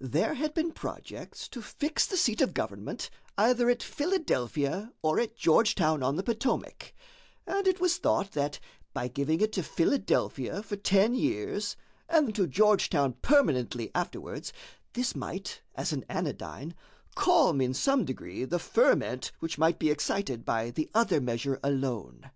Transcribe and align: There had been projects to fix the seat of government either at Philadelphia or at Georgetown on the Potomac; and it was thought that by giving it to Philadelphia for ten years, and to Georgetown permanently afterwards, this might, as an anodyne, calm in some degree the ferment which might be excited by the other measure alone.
There 0.00 0.34
had 0.34 0.54
been 0.54 0.70
projects 0.70 1.48
to 1.48 1.60
fix 1.60 2.06
the 2.06 2.16
seat 2.16 2.40
of 2.40 2.54
government 2.54 3.10
either 3.36 3.68
at 3.68 3.82
Philadelphia 3.82 4.92
or 5.02 5.18
at 5.18 5.34
Georgetown 5.36 6.00
on 6.00 6.14
the 6.14 6.22
Potomac; 6.22 6.94
and 7.44 7.66
it 7.66 7.80
was 7.80 7.96
thought 7.96 8.30
that 8.30 8.60
by 8.94 9.08
giving 9.08 9.40
it 9.40 9.52
to 9.54 9.64
Philadelphia 9.64 10.62
for 10.62 10.76
ten 10.76 11.12
years, 11.16 11.74
and 12.08 12.32
to 12.36 12.46
Georgetown 12.46 13.14
permanently 13.14 13.90
afterwards, 13.92 14.52
this 14.92 15.16
might, 15.16 15.60
as 15.74 15.92
an 15.92 16.04
anodyne, 16.08 16.72
calm 17.16 17.60
in 17.60 17.74
some 17.74 18.04
degree 18.04 18.44
the 18.44 18.60
ferment 18.60 19.32
which 19.40 19.58
might 19.58 19.80
be 19.80 19.90
excited 19.90 20.44
by 20.44 20.70
the 20.70 20.88
other 20.94 21.20
measure 21.20 21.58
alone. 21.64 22.30